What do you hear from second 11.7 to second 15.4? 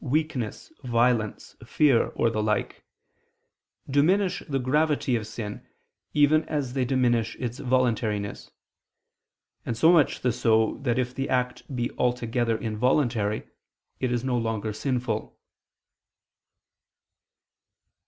be altogether involuntary, it is no longer sinful.